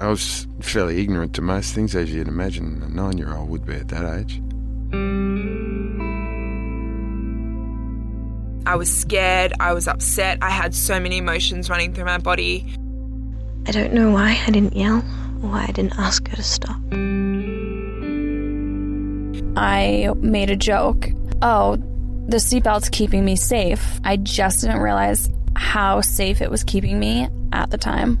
[0.00, 3.66] I was fairly ignorant to most things, as you'd imagine a nine year old would
[3.66, 4.40] be at that age.
[8.64, 12.66] I was scared, I was upset, I had so many emotions running through my body.
[13.66, 14.98] I don't know why I didn't yell
[15.42, 16.76] or why I didn't ask her to stop.
[19.56, 21.08] I made a joke.
[21.42, 21.76] Oh,
[22.28, 24.00] the seatbelt's keeping me safe.
[24.04, 28.20] I just didn't realize how safe it was keeping me at the time.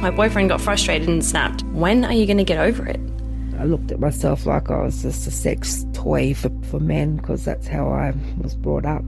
[0.00, 3.00] My boyfriend got frustrated and snapped, When are you going to get over it?
[3.58, 7.44] I looked at myself like I was just a sex toy for, for men because
[7.44, 9.02] that's how I was brought up.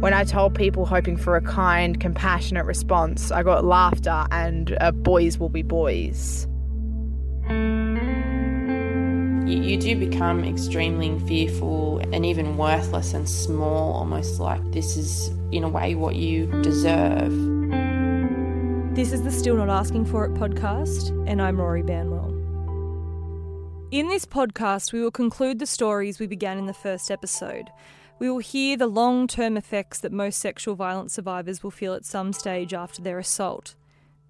[0.00, 4.90] When I told people hoping for a kind, compassionate response, I got laughter and uh,
[4.90, 6.48] boys will be boys.
[7.48, 7.56] You,
[9.46, 15.62] you do become extremely fearful and even worthless and small, almost like this is, in
[15.62, 17.55] a way, what you deserve.
[18.96, 22.30] This is the Still Not Asking For It podcast, and I'm Rory Banwell.
[23.90, 27.68] In this podcast, we will conclude the stories we began in the first episode.
[28.18, 32.06] We will hear the long term effects that most sexual violence survivors will feel at
[32.06, 33.74] some stage after their assault.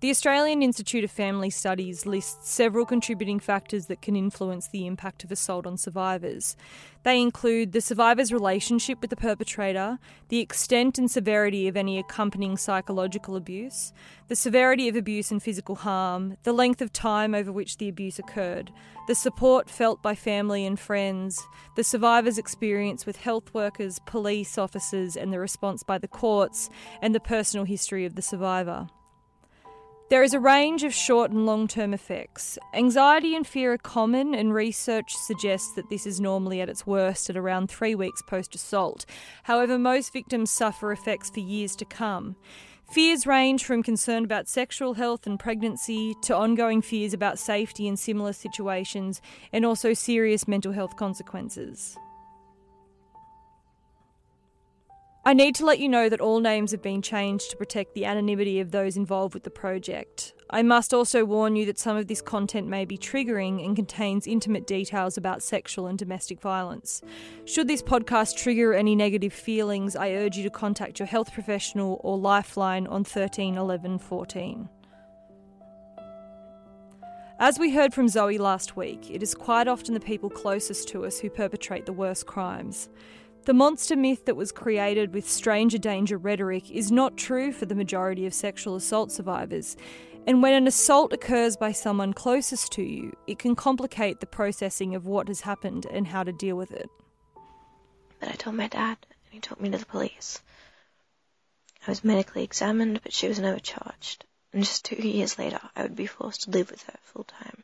[0.07, 5.25] The Australian Institute of Family Studies lists several contributing factors that can influence the impact
[5.25, 6.57] of assault on survivors.
[7.03, 9.99] They include the survivor's relationship with the perpetrator,
[10.29, 13.93] the extent and severity of any accompanying psychological abuse,
[14.29, 18.21] the severity of abuse and physical harm, the length of time over which the abuse
[18.21, 18.71] occurred,
[19.09, 21.45] the support felt by family and friends,
[21.75, 26.71] the survivor's experience with health workers, police officers, and the response by the courts,
[27.03, 28.87] and the personal history of the survivor.
[30.09, 32.61] There is a range of short and long term effects.
[32.73, 37.29] Anxiety and fear are common, and research suggests that this is normally at its worst
[37.29, 39.05] at around three weeks post assault.
[39.43, 42.37] However, most victims suffer effects for years to come.
[42.89, 47.97] Fears range from concern about sexual health and pregnancy to ongoing fears about safety in
[47.97, 49.21] similar situations
[49.53, 51.99] and also serious mental health consequences.
[55.27, 58.05] I need to let you know that all names have been changed to protect the
[58.05, 60.35] anonymity of those involved with the project.
[60.51, 64.29] I must also warn you that some of this content may be triggering and contains
[64.29, 67.03] intimate details about sexual and domestic violence.
[67.45, 72.01] Should this podcast trigger any negative feelings, I urge you to contact your health professional
[72.05, 74.69] or Lifeline on 13 11 14.
[77.41, 81.05] As we heard from Zoe last week, it is quite often the people closest to
[81.05, 82.89] us who perpetrate the worst crimes.
[83.47, 87.77] The monster myth that was created with stranger danger rhetoric is not true for the
[87.77, 89.77] majority of sexual assault survivors.
[90.27, 94.97] And when an assault occurs by someone closest to you, it can complicate the processing
[94.97, 96.91] of what has happened and how to deal with it.
[98.19, 100.43] But I told my dad, and he took me to the police.
[101.87, 104.25] I was medically examined, but she was never charged.
[104.53, 107.63] And just two years later, I would be forced to live with her full time.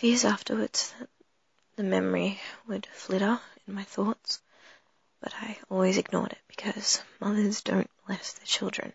[0.00, 0.92] Years afterwards,
[1.76, 4.40] the memory would flitter in my thoughts,
[5.20, 8.92] but I always ignored it because mothers don't molest their children.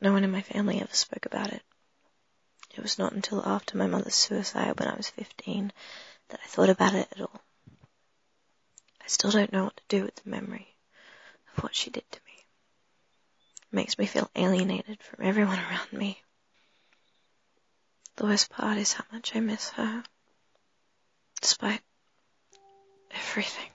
[0.00, 1.62] No one in my family ever spoke about it.
[2.74, 5.72] It was not until after my mother's suicide when I was 15
[6.28, 7.40] that I thought about it at all.
[9.00, 10.76] I still don't know what to do with the memory
[11.56, 12.44] of what she did to me.
[13.62, 16.22] It makes me feel alienated from everyone around me.
[18.16, 20.04] The worst part is how much I miss her.
[21.40, 21.80] Despite
[23.10, 23.70] everything.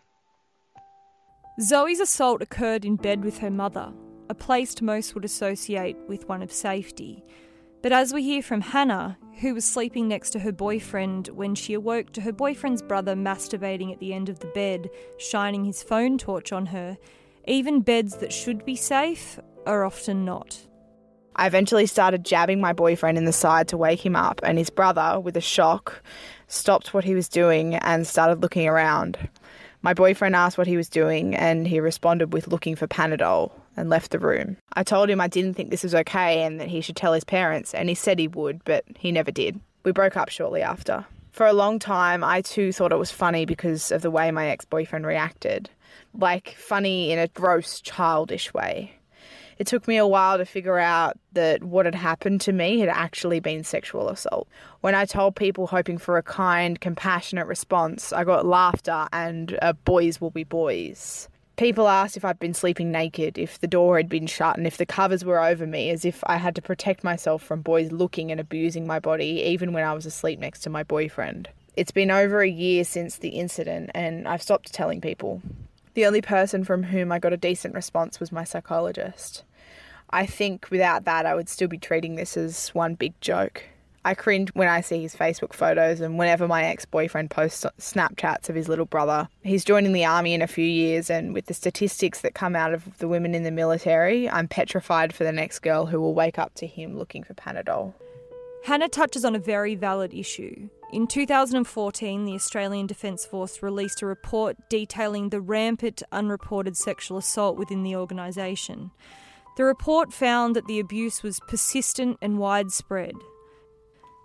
[1.59, 3.93] Zoe's assault occurred in bed with her mother,
[4.29, 7.23] a place most would associate with one of safety.
[7.81, 11.73] But as we hear from Hannah, who was sleeping next to her boyfriend when she
[11.73, 16.17] awoke to her boyfriend's brother masturbating at the end of the bed, shining his phone
[16.17, 16.97] torch on her,
[17.47, 20.67] even beds that should be safe are often not.
[21.35, 24.69] I eventually started jabbing my boyfriend in the side to wake him up, and his
[24.69, 26.03] brother, with a shock,
[26.51, 29.17] stopped what he was doing and started looking around.
[29.81, 33.89] My boyfriend asked what he was doing, and he responded with looking for Panadol and
[33.89, 34.57] left the room.
[34.73, 37.23] I told him I didn't think this was okay and that he should tell his
[37.23, 39.59] parents, and he said he would, but he never did.
[39.83, 41.05] We broke up shortly after.
[41.31, 44.49] For a long time, I too thought it was funny because of the way my
[44.49, 45.69] ex boyfriend reacted.
[46.13, 48.93] Like, funny in a gross, childish way.
[49.61, 52.89] It took me a while to figure out that what had happened to me had
[52.89, 54.47] actually been sexual assault.
[54.79, 59.73] When I told people hoping for a kind, compassionate response, I got laughter and uh,
[59.73, 61.29] boys will be boys.
[61.57, 64.77] People asked if I'd been sleeping naked, if the door had been shut, and if
[64.77, 68.31] the covers were over me, as if I had to protect myself from boys looking
[68.31, 71.49] and abusing my body, even when I was asleep next to my boyfriend.
[71.77, 75.43] It's been over a year since the incident, and I've stopped telling people.
[75.93, 79.43] The only person from whom I got a decent response was my psychologist.
[80.13, 83.63] I think without that, I would still be treating this as one big joke.
[84.03, 88.49] I cringe when I see his Facebook photos and whenever my ex boyfriend posts Snapchats
[88.49, 89.29] of his little brother.
[89.43, 92.73] He's joining the army in a few years, and with the statistics that come out
[92.73, 96.39] of the women in the military, I'm petrified for the next girl who will wake
[96.39, 97.93] up to him looking for Panadol.
[98.63, 100.69] Hannah touches on a very valid issue.
[100.91, 107.55] In 2014, the Australian Defence Force released a report detailing the rampant unreported sexual assault
[107.55, 108.91] within the organisation.
[109.61, 113.13] The report found that the abuse was persistent and widespread.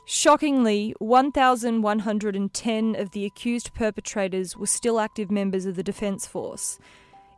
[0.06, 6.78] Shockingly, 1,110 of the accused perpetrators were still active members of the Defence Force.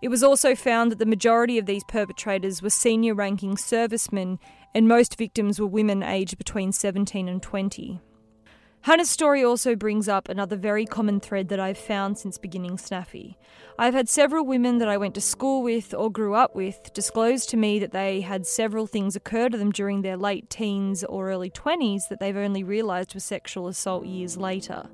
[0.00, 4.38] It was also found that the majority of these perpetrators were senior ranking servicemen,
[4.76, 8.00] and most victims were women aged between 17 and 20.
[8.82, 13.36] Hannah's story also brings up another very common thread that I've found since beginning Snaffy.
[13.78, 17.44] I've had several women that I went to school with or grew up with disclose
[17.46, 21.30] to me that they had several things occur to them during their late teens or
[21.30, 24.88] early 20s that they've only realised were sexual assault years later.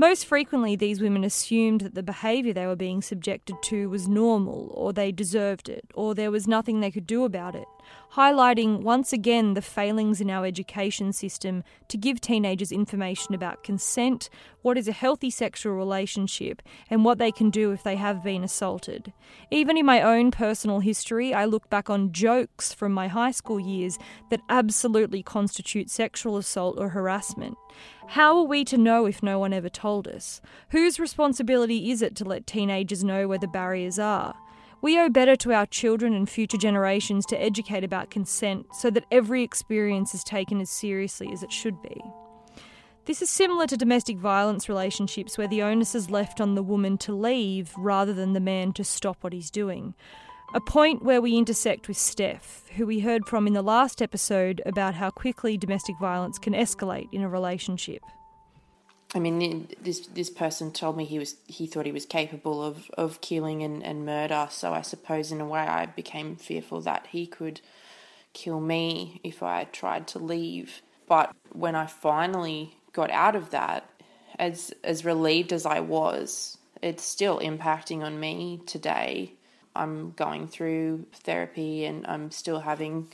[0.00, 4.72] Most frequently, these women assumed that the behaviour they were being subjected to was normal,
[4.74, 7.66] or they deserved it, or there was nothing they could do about it,
[8.14, 14.30] highlighting once again the failings in our education system to give teenagers information about consent,
[14.62, 18.42] what is a healthy sexual relationship, and what they can do if they have been
[18.42, 19.12] assaulted.
[19.50, 23.60] Even in my own personal history, I look back on jokes from my high school
[23.60, 23.98] years
[24.30, 27.58] that absolutely constitute sexual assault or harassment.
[28.14, 30.40] How are we to know if no one ever told us?
[30.70, 34.34] Whose responsibility is it to let teenagers know where the barriers are?
[34.82, 39.04] We owe better to our children and future generations to educate about consent so that
[39.12, 42.02] every experience is taken as seriously as it should be.
[43.04, 46.98] This is similar to domestic violence relationships where the onus is left on the woman
[46.98, 49.94] to leave rather than the man to stop what he's doing.
[50.52, 54.60] A point where we intersect with Steph, who we heard from in the last episode
[54.66, 58.02] about how quickly domestic violence can escalate in a relationship.
[59.14, 62.90] I mean, this this person told me he was he thought he was capable of,
[62.98, 64.48] of killing and, and murder.
[64.50, 67.60] So I suppose in a way I became fearful that he could
[68.32, 70.82] kill me if I tried to leave.
[71.08, 73.88] But when I finally got out of that,
[74.36, 79.34] as as relieved as I was, it's still impacting on me today.
[79.74, 83.12] I'm going through therapy and I'm still having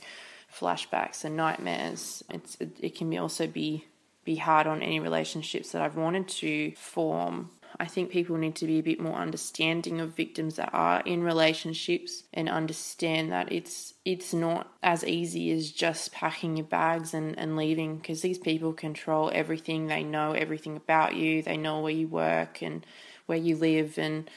[0.53, 2.23] flashbacks and nightmares.
[2.29, 3.85] It's it, it can also be
[4.23, 7.49] be hard on any relationships that I've wanted to form.
[7.79, 11.23] I think people need to be a bit more understanding of victims that are in
[11.23, 17.37] relationships and understand that it's it's not as easy as just packing your bags and,
[17.37, 19.87] and leaving because these people control everything.
[19.87, 21.41] They know everything about you.
[21.41, 22.85] They know where you work and
[23.27, 24.29] where you live and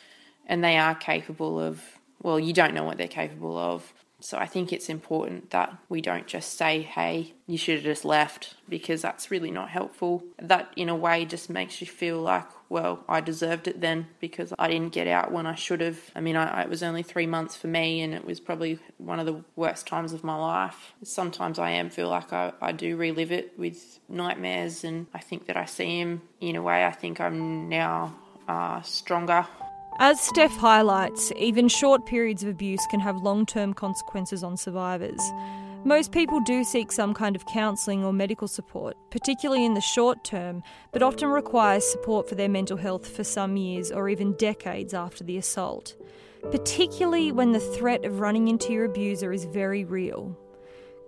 [0.46, 1.82] and they are capable of
[2.22, 3.92] well, you don't know what they're capable of.
[4.22, 8.04] So I think it's important that we don't just say, hey, you should have just
[8.04, 10.22] left, because that's really not helpful.
[10.38, 14.52] That, in a way, just makes you feel like, well, I deserved it then because
[14.58, 15.98] I didn't get out when I should have.
[16.14, 19.20] I mean, I, it was only three months for me, and it was probably one
[19.20, 20.92] of the worst times of my life.
[21.02, 25.46] Sometimes I am feel like I, I do relive it with nightmares, and I think
[25.46, 28.14] that I see him in a way, I think I'm now
[28.46, 29.46] uh, stronger
[29.98, 35.20] as Steph highlights, even short periods of abuse can have long term consequences on survivors.
[35.84, 40.22] Most people do seek some kind of counselling or medical support, particularly in the short
[40.24, 44.92] term, but often requires support for their mental health for some years or even decades
[44.92, 45.96] after the assault,
[46.50, 50.36] particularly when the threat of running into your abuser is very real.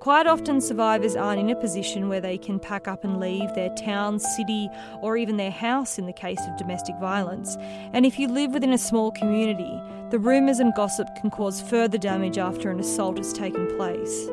[0.03, 3.73] Quite often, survivors aren't in a position where they can pack up and leave their
[3.77, 4.69] town, city,
[5.01, 7.57] or even their house in the case of domestic violence.
[7.93, 9.81] And if you live within a small community,
[10.11, 14.27] the rumours and gossip can cause further damage after an assault has taken place.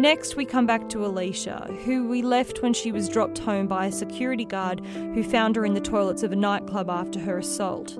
[0.00, 3.86] Next, we come back to Alicia, who we left when she was dropped home by
[3.86, 7.96] a security guard who found her in the toilets of a nightclub after her assault.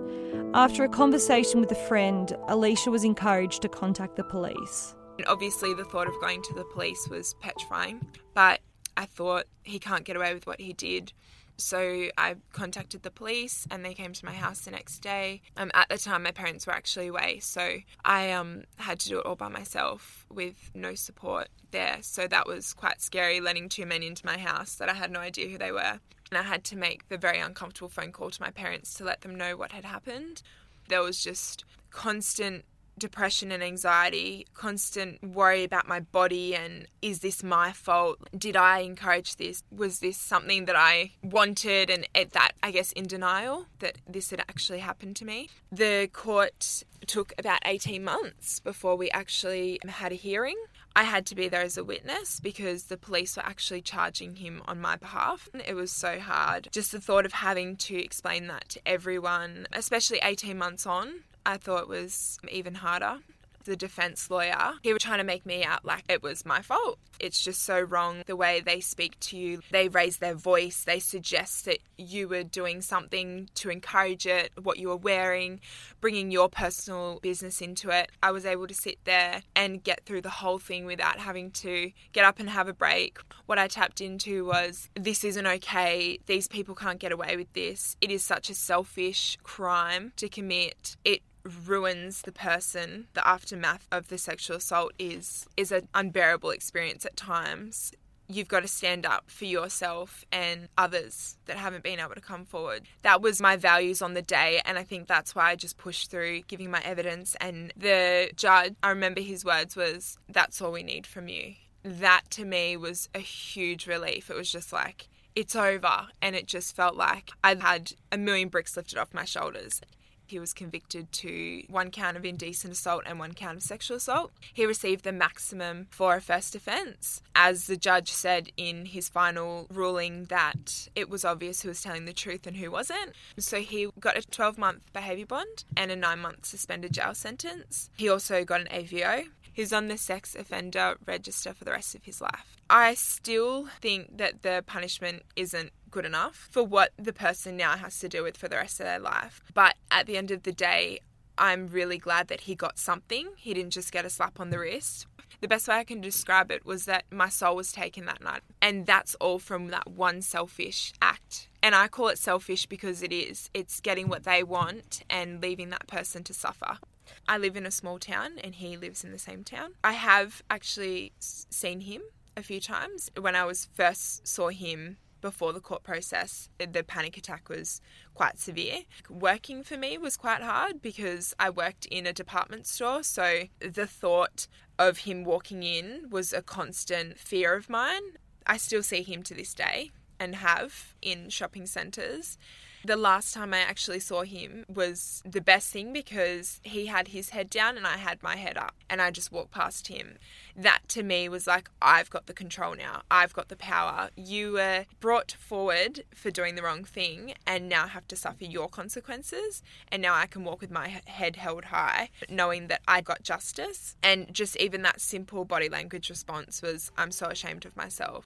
[0.52, 4.96] After a conversation with a friend, Alicia was encouraged to contact the police.
[5.26, 8.60] Obviously, the thought of going to the police was petrifying, but
[8.96, 11.12] I thought he can't get away with what he did.
[11.60, 15.42] So I contacted the police and they came to my house the next day.
[15.56, 19.18] Um, at the time, my parents were actually away, so I um, had to do
[19.18, 21.98] it all by myself with no support there.
[22.00, 25.18] So that was quite scary, letting two men into my house that I had no
[25.18, 25.98] idea who they were.
[26.30, 29.22] And I had to make the very uncomfortable phone call to my parents to let
[29.22, 30.42] them know what had happened.
[30.88, 32.64] There was just constant
[32.98, 38.18] depression and anxiety, constant worry about my body and is this my fault?
[38.36, 39.62] Did I encourage this?
[39.70, 44.30] Was this something that I wanted and at that I guess in denial that this
[44.30, 45.48] had actually happened to me?
[45.70, 50.56] The court took about 18 months before we actually had a hearing.
[50.96, 54.62] I had to be there as a witness because the police were actually charging him
[54.66, 55.48] on my behalf.
[55.54, 56.68] It was so hard.
[56.72, 61.56] Just the thought of having to explain that to everyone, especially 18 months on, I
[61.56, 63.18] thought it was even harder.
[63.64, 66.98] The defense lawyer, he was trying to make me out like it was my fault.
[67.20, 69.60] It's just so wrong the way they speak to you.
[69.70, 74.78] They raise their voice, they suggest that you were doing something to encourage it, what
[74.78, 75.60] you were wearing,
[76.00, 78.10] bringing your personal business into it.
[78.22, 81.90] I was able to sit there and get through the whole thing without having to
[82.12, 83.18] get up and have a break.
[83.44, 86.18] What I tapped into was this isn't okay.
[86.24, 87.96] These people can't get away with this.
[88.00, 90.96] It is such a selfish crime to commit.
[91.04, 91.22] It
[91.68, 97.16] ruins the person the aftermath of the sexual assault is is an unbearable experience at
[97.16, 97.92] times
[98.28, 102.44] you've got to stand up for yourself and others that haven't been able to come
[102.44, 102.82] forward.
[103.02, 106.10] That was my values on the day, and I think that's why I just pushed
[106.10, 107.36] through giving my evidence.
[107.40, 111.54] And the judge, I remember his words was, That's all we need from you.
[111.82, 114.30] That to me was a huge relief.
[114.30, 116.08] It was just like, it's over.
[116.20, 119.80] And it just felt like I'd had a million bricks lifted off my shoulders.
[120.28, 124.30] He was convicted to one count of indecent assault and one count of sexual assault.
[124.52, 127.22] He received the maximum for a first offence.
[127.34, 132.04] As the judge said in his final ruling, that it was obvious who was telling
[132.04, 133.12] the truth and who wasn't.
[133.38, 137.88] So he got a 12 month behaviour bond and a nine month suspended jail sentence.
[137.96, 139.28] He also got an AVO.
[139.58, 142.56] He's on the sex offender register for the rest of his life.
[142.70, 147.98] I still think that the punishment isn't good enough for what the person now has
[147.98, 149.42] to deal with for the rest of their life.
[149.54, 151.00] But at the end of the day,
[151.36, 153.30] I'm really glad that he got something.
[153.36, 155.08] He didn't just get a slap on the wrist.
[155.40, 158.42] The best way I can describe it was that my soul was taken that night.
[158.62, 161.48] And that's all from that one selfish act.
[161.64, 163.50] And I call it selfish because it is.
[163.54, 166.78] It's getting what they want and leaving that person to suffer.
[167.26, 169.74] I live in a small town and he lives in the same town.
[169.82, 172.02] I have actually seen him
[172.36, 173.10] a few times.
[173.18, 177.80] When I was first saw him before the court process, the panic attack was
[178.14, 178.82] quite severe.
[179.10, 183.86] Working for me was quite hard because I worked in a department store, so the
[183.86, 184.46] thought
[184.78, 188.02] of him walking in was a constant fear of mine.
[188.46, 192.38] I still see him to this day and have in shopping centres.
[192.84, 197.30] The last time I actually saw him was the best thing because he had his
[197.30, 200.16] head down and I had my head up and I just walked past him.
[200.56, 203.02] That to me was like, I've got the control now.
[203.10, 204.10] I've got the power.
[204.16, 208.68] You were brought forward for doing the wrong thing and now have to suffer your
[208.68, 209.62] consequences.
[209.90, 213.96] And now I can walk with my head held high, knowing that I got justice.
[214.02, 218.24] And just even that simple body language response was, I'm so ashamed of myself.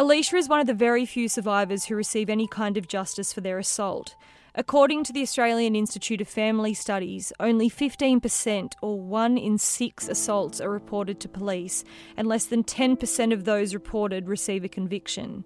[0.00, 3.42] Alicia is one of the very few survivors who receive any kind of justice for
[3.42, 4.14] their assault.
[4.54, 10.58] According to the Australian Institute of Family Studies, only 15% or one in six assaults
[10.58, 11.84] are reported to police,
[12.16, 15.44] and less than 10% of those reported receive a conviction.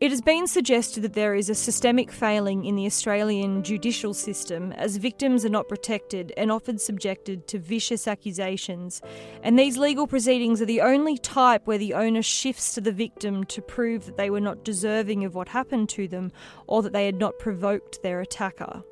[0.00, 4.70] It has been suggested that there is a systemic failing in the Australian judicial system
[4.74, 9.02] as victims are not protected and often subjected to vicious accusations.
[9.42, 13.42] And these legal proceedings are the only type where the onus shifts to the victim
[13.46, 16.30] to prove that they were not deserving of what happened to them
[16.68, 18.84] or that they had not provoked their attacker.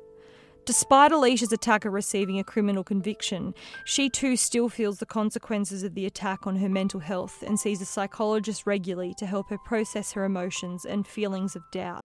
[0.67, 3.53] Despite Alicia's attacker receiving a criminal conviction,
[3.85, 7.81] she too still feels the consequences of the attack on her mental health and sees
[7.81, 12.01] a psychologist regularly to help her process her emotions and feelings of doubt.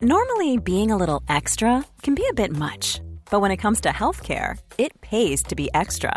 [0.00, 3.00] Normally, being a little extra can be a bit much,
[3.30, 6.16] but when it comes to healthcare, it pays to be extra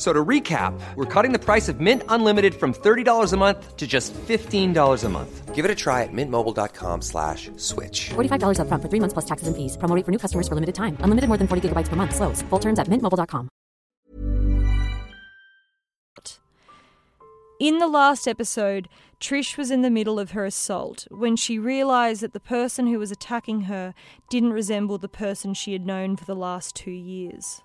[0.00, 3.86] So to recap, we're cutting the price of Mint Unlimited from $30 a month to
[3.86, 5.54] just $15 a month.
[5.54, 8.08] Give it a try at mintmobile.com slash switch.
[8.08, 9.76] $45 up front for three months plus taxes and fees.
[9.76, 10.96] Promoting for new customers for limited time.
[11.00, 12.16] Unlimited more than 40 gigabytes per month.
[12.16, 12.40] Slows.
[12.48, 13.50] Full terms at mintmobile.com.
[17.60, 18.88] In the last episode,
[19.20, 22.98] Trish was in the middle of her assault when she realised that the person who
[22.98, 23.92] was attacking her
[24.30, 27.60] didn't resemble the person she had known for the last two years.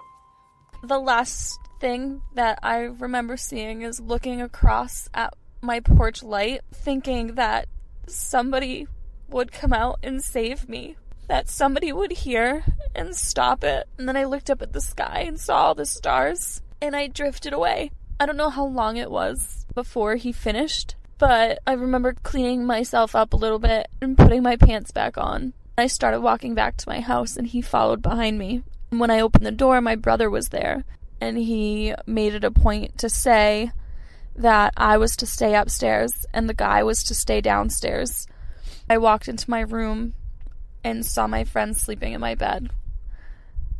[0.87, 7.33] The last thing that I remember seeing is looking across at my porch light, thinking
[7.35, 7.67] that
[8.05, 8.85] somebody
[9.27, 10.95] would come out and save me,
[11.27, 13.87] that somebody would hear and stop it.
[13.97, 17.07] And then I looked up at the sky and saw all the stars, and I
[17.07, 17.89] drifted away.
[18.19, 23.15] I don't know how long it was before he finished, but I remember cleaning myself
[23.15, 25.53] up a little bit and putting my pants back on.
[25.79, 28.61] I started walking back to my house, and he followed behind me.
[28.99, 30.83] When I opened the door, my brother was there,
[31.19, 33.71] and he made it a point to say
[34.35, 38.27] that I was to stay upstairs and the guy was to stay downstairs.
[38.89, 40.13] I walked into my room
[40.83, 42.69] and saw my friend sleeping in my bed.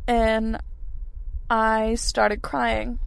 [0.08, 0.58] And
[1.50, 2.98] I started crying.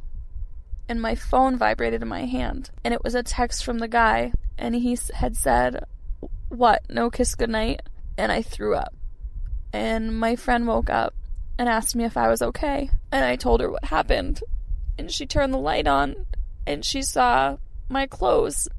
[0.88, 2.72] And my phone vibrated in my hand.
[2.84, 4.32] And it was a text from the guy.
[4.58, 5.84] And he had said,
[6.50, 6.84] What?
[6.90, 7.82] No kiss goodnight?
[8.18, 8.94] And I threw up.
[9.72, 11.14] And my friend woke up
[11.60, 12.90] and asked me if I was okay.
[13.12, 14.42] And I told her what happened.
[14.98, 16.26] And she turned the light on
[16.66, 17.58] and she saw
[17.90, 18.70] my clothes.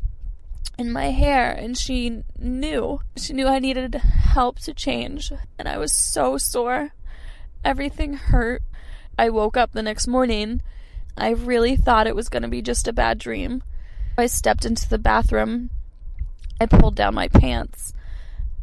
[0.79, 3.01] and my hair and she knew.
[3.15, 6.95] She knew I needed help to change and I was so sore.
[7.63, 8.63] Everything hurt.
[9.19, 10.63] I woke up the next morning.
[11.19, 13.63] I really thought it was going to be just a bad dream.
[14.17, 15.69] I stepped into the bathroom.
[16.59, 17.93] I pulled down my pants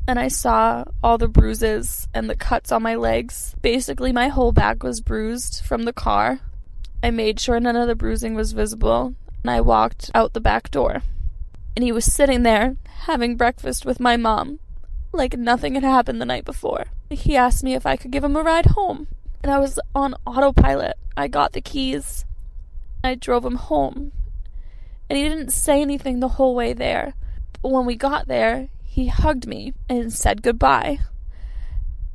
[0.08, 3.56] and I saw all the bruises and the cuts on my legs.
[3.62, 6.40] Basically, my whole back was bruised from the car.
[7.04, 10.72] I made sure none of the bruising was visible and I walked out the back
[10.72, 11.04] door.
[11.76, 14.60] And he was sitting there having breakfast with my mom
[15.14, 16.86] like nothing had happened the night before.
[17.10, 19.08] He asked me if I could give him a ride home,
[19.44, 20.98] and I was on autopilot.
[21.16, 22.26] I got the keys.
[23.04, 24.12] I drove him home.
[25.10, 27.14] And he didn't say anything the whole way there.
[27.62, 30.98] But when we got there, he hugged me and said goodbye.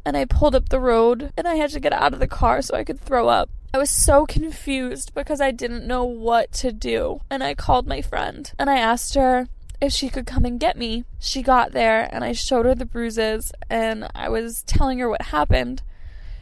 [0.04, 2.60] And I pulled up the road and I had to get out of the car
[2.60, 3.48] so I could throw up.
[3.72, 7.20] I was so confused because I didn't know what to do.
[7.30, 9.46] And I called my friend and I asked her
[9.80, 11.04] if she could come and get me.
[11.20, 15.22] She got there and I showed her the bruises and I was telling her what
[15.22, 15.82] happened.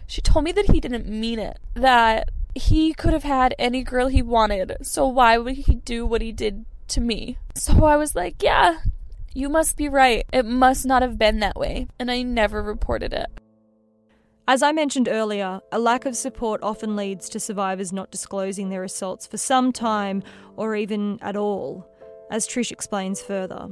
[0.06, 4.08] She told me that he didn't mean it, that he could have had any girl
[4.08, 7.36] he wanted, so why would he do what he did to me?
[7.54, 8.78] So I was like, yeah,
[9.34, 10.24] you must be right.
[10.32, 11.88] It must not have been that way.
[11.98, 13.26] And I never reported it.
[14.48, 18.82] As I mentioned earlier, a lack of support often leads to survivors not disclosing their
[18.82, 20.24] assaults for some time
[20.56, 21.88] or even at all
[22.30, 23.68] as Trish explains further.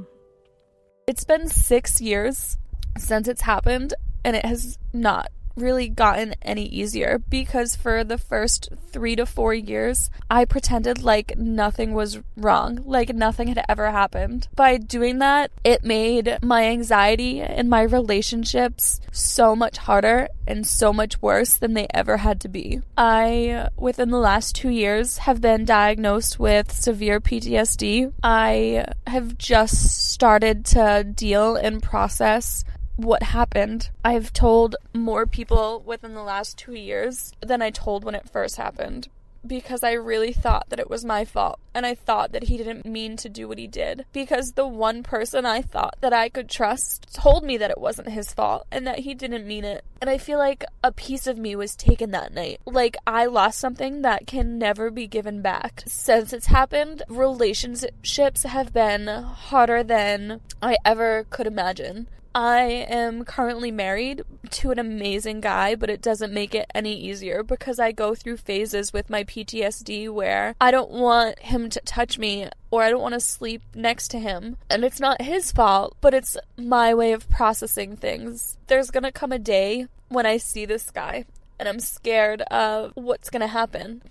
[1.07, 2.57] It's been six years
[2.97, 3.93] since it's happened,
[4.23, 9.53] and it has not really gotten any easier because for the first three to four
[9.53, 14.47] years, I pretended like nothing was wrong, like nothing had ever happened.
[14.55, 20.91] By doing that, it made my anxiety and my relationships so much harder and so
[20.91, 22.81] much worse than they ever had to be.
[22.97, 28.11] I, within the last two years, have been diagnosed with severe PTSD.
[28.23, 32.63] I have just started to deal and process
[32.99, 33.89] what happened.
[34.03, 38.57] I've told more people within the last two years than I told when it first
[38.57, 39.07] happened
[39.45, 42.85] because I really thought that it was my fault and I thought that he didn't
[42.85, 46.49] mean to do what he did because the one person I thought that I could
[46.49, 49.85] trust told me that it wasn't his fault and that he didn't mean it.
[50.01, 52.59] And I feel like a piece of me was taken that night.
[52.65, 55.83] Like I lost something that can never be given back.
[55.87, 62.07] Since it's happened, relationships have been harder than I ever could imagine.
[62.35, 67.43] I am currently married to an amazing guy, but it doesn't make it any easier
[67.43, 72.19] because I go through phases with my PTSD where I don't want him to touch
[72.19, 74.57] me or I don't want to sleep next to him.
[74.69, 78.57] And it's not his fault, but it's my way of processing things.
[78.67, 81.25] There's gonna come a day when I see this guy
[81.59, 84.01] and I'm scared of what's gonna happen.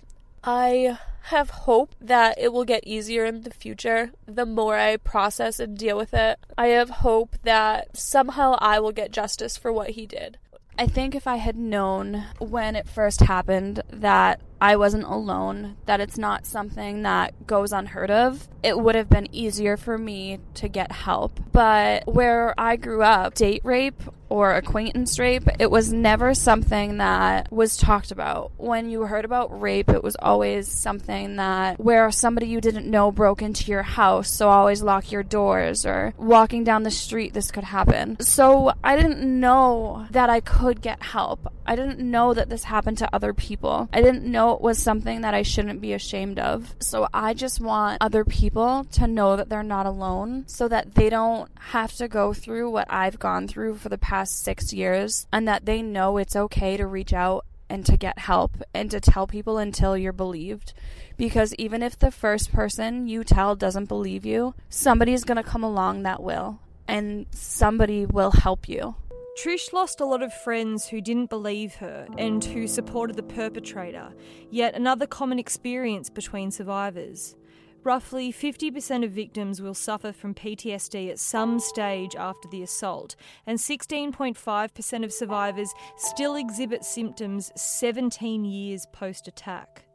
[0.43, 5.59] I have hope that it will get easier in the future the more I process
[5.59, 6.39] and deal with it.
[6.57, 10.37] I have hope that somehow I will get justice for what he did.
[10.77, 16.01] I think if I had known when it first happened that I wasn't alone, that
[16.01, 20.67] it's not something that goes unheard of, it would have been easier for me to
[20.67, 21.39] get help.
[21.51, 27.51] But where I grew up, date rape or acquaintance rape, it was never something that
[27.51, 28.51] was talked about.
[28.57, 33.11] When you heard about rape, it was always something that where somebody you didn't know
[33.11, 37.49] broke into your house, so always lock your doors, or walking down the street, this
[37.49, 38.19] could happen.
[38.19, 41.51] So I didn't know that I could get help.
[41.65, 43.89] I didn't know that this happened to other people.
[43.93, 46.75] I didn't know it was something that I shouldn't be ashamed of.
[46.79, 51.09] So I just want other people to know that they're not alone so that they
[51.09, 55.47] don't have to go through what I've gone through for the past six years and
[55.47, 59.27] that they know it's okay to reach out and to get help and to tell
[59.27, 60.73] people until you're believed.
[61.17, 65.63] Because even if the first person you tell doesn't believe you, somebody's going to come
[65.63, 68.95] along that will, and somebody will help you.
[69.41, 74.13] Trish lost a lot of friends who didn't believe her and who supported the perpetrator,
[74.51, 77.37] yet another common experience between survivors.
[77.85, 83.15] Roughly 50% of victims will suffer from PTSD at some stage after the assault,
[83.47, 89.88] and 16.5% of survivors still exhibit symptoms 17 years post attack.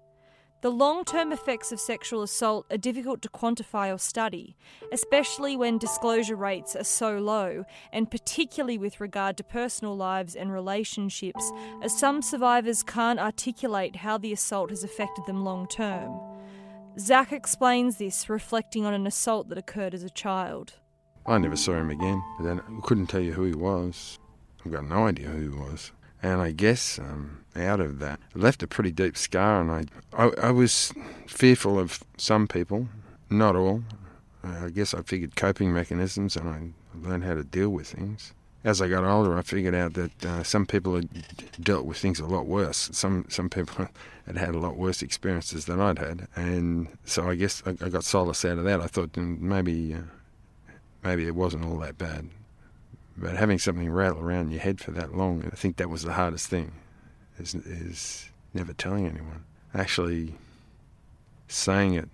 [0.65, 4.57] The long term effects of sexual assault are difficult to quantify or study,
[4.93, 10.51] especially when disclosure rates are so low, and particularly with regard to personal lives and
[10.51, 16.19] relationships, as some survivors can't articulate how the assault has affected them long term.
[16.99, 20.73] Zach explains this, reflecting on an assault that occurred as a child.
[21.27, 22.25] I never saw him again.
[22.41, 24.19] Then I couldn't tell you who he was.
[24.65, 25.93] I've got no idea who he was.
[26.25, 29.61] And I guess um, out of that, it left a pretty deep scar.
[29.61, 29.85] And I,
[30.25, 30.91] I, I was
[31.27, 32.89] fearful of some people,
[33.29, 33.83] not all,
[34.43, 38.33] I guess I figured coping mechanisms and I learned how to deal with things.
[38.65, 41.11] As I got older, I figured out that uh, some people had
[41.61, 42.89] dealt with things a lot worse.
[42.93, 43.89] Some some people
[44.27, 47.91] had had a lot worse experiences than I'd had, and so I guess I, I
[47.91, 48.81] got solace out of that.
[48.81, 49.99] I thought mm, maybe uh,
[51.03, 52.31] maybe it wasn't all that bad.
[53.17, 56.13] But having something rattle around your head for that long, I think that was the
[56.15, 56.73] hardest thing,
[57.39, 59.45] is, is never telling anyone.
[59.73, 60.35] Actually
[61.49, 62.09] saying it,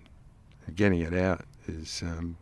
[0.75, 2.37] getting it out is um,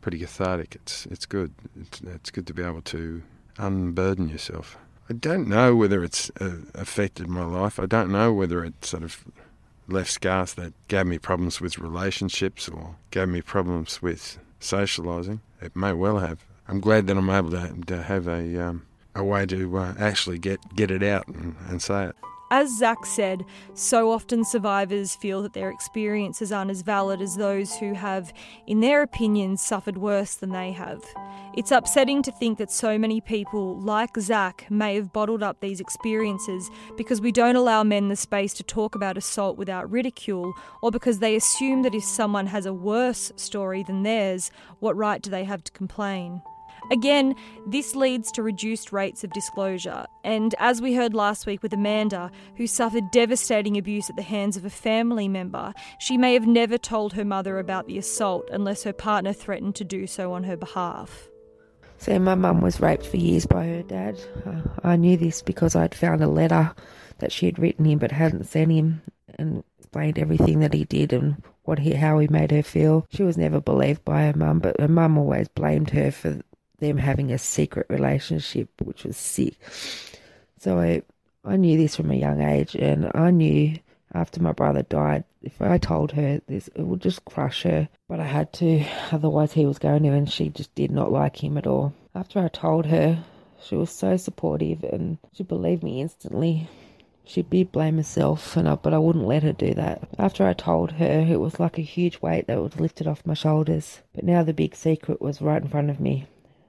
[0.00, 0.74] pretty cathartic.
[0.76, 1.52] It's it's good.
[1.80, 3.22] It's, it's good to be able to
[3.58, 4.76] unburden yourself.
[5.10, 7.78] I don't know whether it's uh, affected my life.
[7.80, 9.24] I don't know whether it sort of
[9.88, 15.40] left scars that gave me problems with relationships or gave me problems with socialising.
[15.62, 16.44] It may well have.
[16.68, 18.86] I'm glad that I'm able to, to have a um,
[19.18, 22.16] a way to uh, actually get, get it out and, and say it.
[22.50, 27.76] As Zach said, so often survivors feel that their experiences aren't as valid as those
[27.76, 28.32] who have,
[28.66, 31.04] in their opinions, suffered worse than they have.
[31.54, 35.78] It's upsetting to think that so many people, like Zach, may have bottled up these
[35.78, 40.90] experiences because we don't allow men the space to talk about assault without ridicule, or
[40.90, 45.28] because they assume that if someone has a worse story than theirs, what right do
[45.28, 46.40] they have to complain?
[46.90, 47.34] Again,
[47.66, 52.30] this leads to reduced rates of disclosure, and as we heard last week with Amanda,
[52.56, 56.78] who suffered devastating abuse at the hands of a family member, she may have never
[56.78, 60.56] told her mother about the assault unless her partner threatened to do so on her
[60.56, 61.28] behalf.
[61.98, 64.18] So, my mum was raped for years by her dad.
[64.46, 66.72] Uh, I knew this because I'd found a letter
[67.18, 69.02] that she had written him but hadn't sent him
[69.36, 73.06] and explained everything that he did and what he, how he made her feel.
[73.10, 76.40] She was never believed by her mum, but her mum always blamed her for
[76.78, 79.56] them having a secret relationship, which was sick.
[80.58, 81.02] So I,
[81.44, 83.78] I knew this from a young age, and I knew
[84.12, 87.88] after my brother died, if I told her this, it would just crush her.
[88.08, 91.42] But I had to, otherwise he was going to, and she just did not like
[91.42, 91.94] him at all.
[92.14, 93.24] After I told her,
[93.60, 96.68] she was so supportive, and she believed me instantly.
[97.24, 100.08] She did blame herself, and I, but I wouldn't let her do that.
[100.18, 103.34] After I told her, it was like a huge weight that was lifted off my
[103.34, 104.00] shoulders.
[104.14, 106.26] But now the big secret was right in front of me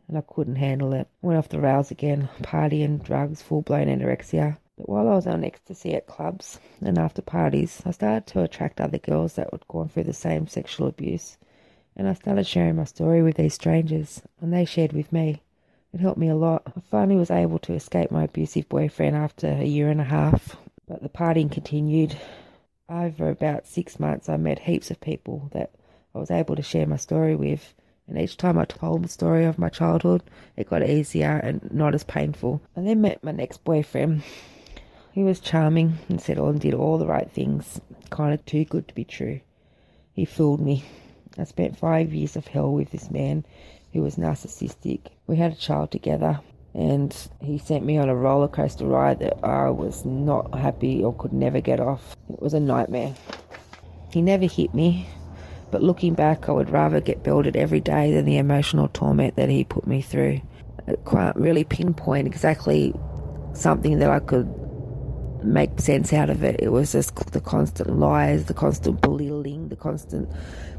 [0.09, 1.07] and I couldn't handle it.
[1.21, 4.57] Went off the rails again, partying, drugs, full blown anorexia.
[4.75, 8.81] But while I was on ecstasy at clubs and after parties, I started to attract
[8.81, 11.37] other girls that had gone through the same sexual abuse.
[11.95, 15.43] And I started sharing my story with these strangers, and they shared with me.
[15.93, 16.63] It helped me a lot.
[16.65, 20.55] I finally was able to escape my abusive boyfriend after a year and a half,
[20.87, 22.17] but the partying continued.
[22.87, 25.71] Over about six months, I met heaps of people that
[26.15, 27.75] I was able to share my story with
[28.09, 30.23] and each time I told the story of my childhood,
[30.57, 32.61] it got easier and not as painful.
[32.75, 34.23] I then met my next boyfriend.
[35.11, 38.65] He was charming and said all and did all the right things, kind of too
[38.65, 39.41] good to be true.
[40.13, 40.83] He fooled me.
[41.37, 43.45] I spent five years of hell with this man
[43.93, 45.01] who was narcissistic.
[45.27, 46.39] We had a child together,
[46.73, 51.13] and he sent me on a roller coaster ride that I was not happy or
[51.13, 52.15] could never get off.
[52.31, 53.15] It was a nightmare.
[54.11, 55.07] He never hit me,
[55.71, 59.49] but looking back, I would rather get belted every day than the emotional torment that
[59.49, 60.41] he put me through.
[60.87, 62.93] I can't really pinpoint exactly
[63.53, 64.47] something that I could
[65.43, 66.59] make sense out of it.
[66.59, 70.29] It was just the constant lies, the constant belittling, the constant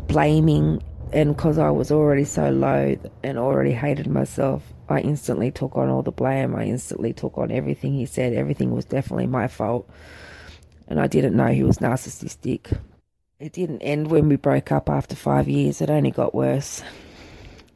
[0.07, 0.83] blaming.
[1.13, 5.89] And because I was already so low and already hated myself, I instantly took on
[5.89, 6.55] all the blame.
[6.55, 8.33] I instantly took on everything he said.
[8.33, 9.89] Everything was definitely my fault.
[10.89, 12.77] And I didn't know he was narcissistic.
[13.41, 16.83] It didn't end when we broke up after five years, it only got worse.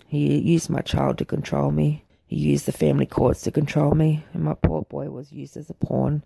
[0.07, 2.05] He used my child to control me.
[2.27, 5.70] He used the family courts to control me, and my poor boy was used as
[5.70, 6.22] a pawn.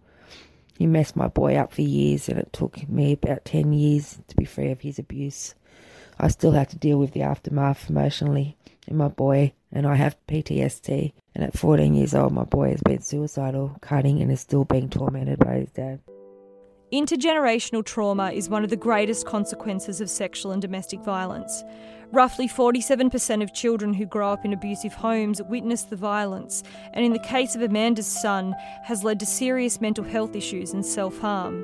[0.77, 4.35] He messed my boy up for years, and it took me about 10 years to
[4.35, 5.55] be free of his abuse.
[6.19, 8.57] I still have to deal with the aftermath emotionally,
[8.89, 11.13] and my boy and I have PTSD.
[11.37, 14.91] And at 14 years old, my boy has been suicidal, cutting, and is still being
[14.91, 16.01] tormented by his dad.
[16.93, 21.63] Intergenerational trauma is one of the greatest consequences of sexual and domestic violence.
[22.13, 26.63] Roughly 47% of children who grow up in abusive homes witness the violence,
[26.95, 30.85] and in the case of Amanda's son, has led to serious mental health issues and
[30.85, 31.63] self harm.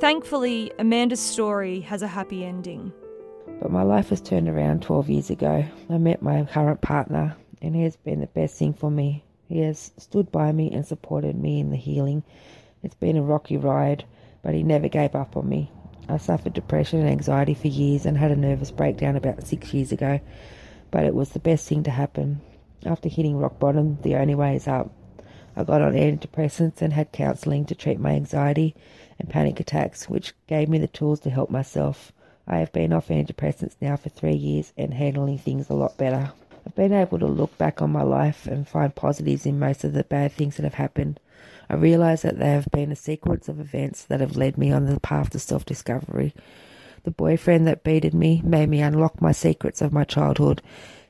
[0.00, 2.90] Thankfully, Amanda's story has a happy ending.
[3.60, 5.62] But my life has turned around 12 years ago.
[5.90, 9.24] I met my current partner, and he has been the best thing for me.
[9.46, 12.22] He has stood by me and supported me in the healing.
[12.82, 14.06] It's been a rocky ride
[14.42, 15.70] but he never gave up on me.
[16.08, 19.92] I suffered depression and anxiety for years and had a nervous breakdown about six years
[19.92, 20.20] ago,
[20.90, 22.40] but it was the best thing to happen.
[22.86, 24.90] After hitting rock bottom, the only way is up.
[25.56, 28.74] I got on antidepressants and had counselling to treat my anxiety
[29.18, 32.12] and panic attacks, which gave me the tools to help myself.
[32.46, 36.32] I have been off antidepressants now for three years and handling things a lot better.
[36.64, 39.92] I've been able to look back on my life and find positives in most of
[39.92, 41.18] the bad things that have happened.
[41.70, 44.86] I realise that there have been a sequence of events that have led me on
[44.86, 46.34] the path to self discovery.
[47.04, 50.62] The boyfriend that beated me made me unlock my secrets of my childhood,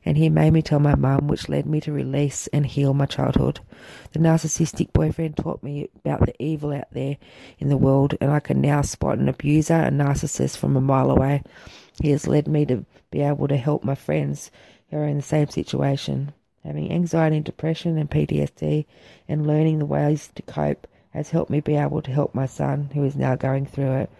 [0.04, 3.06] and he made me tell my mum, which led me to release and heal my
[3.06, 3.60] childhood.
[4.12, 7.16] The narcissistic boyfriend taught me about the evil out there
[7.58, 11.10] in the world, and I can now spot an abuser and narcissist from a mile
[11.10, 11.42] away.
[12.00, 14.50] He has led me to be able to help my friends
[14.90, 16.32] who are in the same situation.
[16.68, 18.84] Having anxiety and depression and PTSD
[19.26, 22.90] and learning the ways to cope has helped me be able to help my son
[22.92, 24.10] who is now going through it.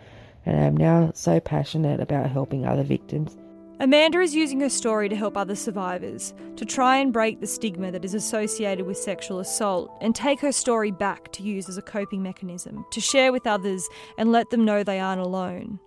[0.47, 3.37] And I am now so passionate about helping other victims.
[3.81, 7.93] Amanda is using her story to help other survivors, to try and break the stigma
[7.93, 11.83] that is associated with sexual assault, and take her story back to use as a
[11.83, 15.79] coping mechanism, to share with others and let them know they aren't alone.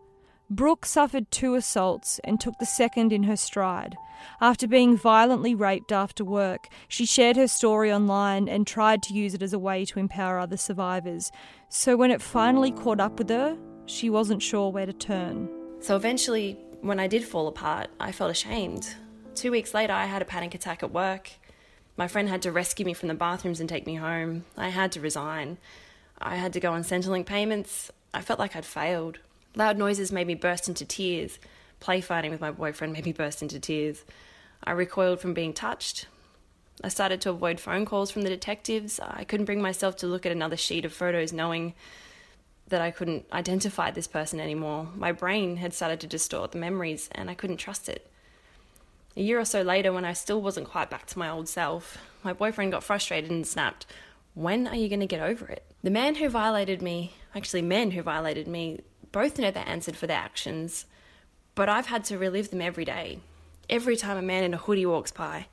[0.51, 3.95] Brooke suffered two assaults and took the second in her stride.
[4.41, 9.33] After being violently raped after work, she shared her story online and tried to use
[9.33, 11.31] it as a way to empower other survivors.
[11.69, 15.49] So when it finally caught up with her, she wasn't sure where to turn.
[15.79, 18.93] So eventually, when I did fall apart, I felt ashamed.
[19.35, 21.31] Two weeks later, I had a panic attack at work.
[21.95, 24.43] My friend had to rescue me from the bathrooms and take me home.
[24.57, 25.59] I had to resign.
[26.17, 27.89] I had to go on Centrelink payments.
[28.13, 29.19] I felt like I'd failed.
[29.55, 31.39] Loud noises made me burst into tears.
[31.79, 34.05] Play fighting with my boyfriend made me burst into tears.
[34.63, 36.07] I recoiled from being touched.
[36.83, 38.99] I started to avoid phone calls from the detectives.
[38.99, 41.73] I couldn't bring myself to look at another sheet of photos knowing
[42.67, 44.87] that I couldn't identify this person anymore.
[44.95, 48.09] My brain had started to distort the memories and I couldn't trust it.
[49.17, 51.97] A year or so later, when I still wasn't quite back to my old self,
[52.23, 53.85] my boyfriend got frustrated and snapped,
[54.33, 55.65] When are you going to get over it?
[55.83, 58.79] The man who violated me, actually, men who violated me,
[59.12, 60.86] both know they're answered for their actions,
[61.56, 63.19] but I've had to relive them every day.
[63.69, 65.47] Every time a man in a hoodie walks by,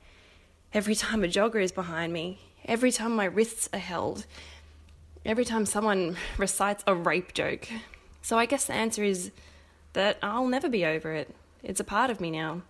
[0.73, 4.25] every time a jogger is behind me, every time my wrists are held,
[5.25, 7.67] every time someone recites a rape joke.
[8.21, 9.31] So I guess the answer is
[9.93, 11.33] that I'll never be over it.
[11.63, 12.61] It's a part of me now.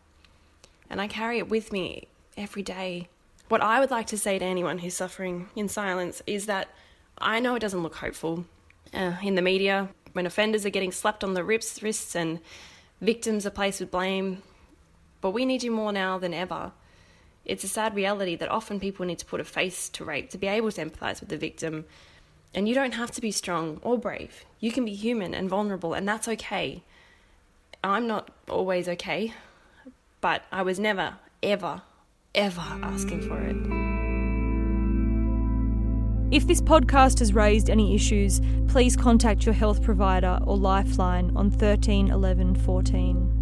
[0.89, 3.09] And I carry it with me every day.
[3.47, 6.69] What I would like to say to anyone who's suffering in silence is that
[7.17, 8.45] I know it doesn't look hopeful.
[8.93, 12.39] Uh, in the media, when offenders are getting slapped on the wrists, wrists and
[13.01, 14.41] victims are placed with blame.
[15.21, 16.71] But we need you more now than ever.
[17.45, 20.37] It's a sad reality that often people need to put a face to rape to
[20.37, 21.85] be able to empathise with the victim.
[22.53, 24.45] And you don't have to be strong or brave.
[24.59, 26.83] You can be human and vulnerable, and that's okay.
[27.83, 29.33] I'm not always okay,
[30.21, 31.83] but I was never, ever,
[32.35, 33.88] ever asking for it.
[36.31, 41.49] If this podcast has raised any issues, please contact your health provider or Lifeline on
[41.49, 43.35] 13 11 14.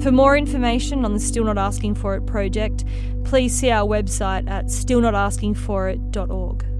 [0.00, 2.84] For more information on the Still Not Asking For It project,
[3.24, 6.73] please see our website at stillnotaskingforit.org.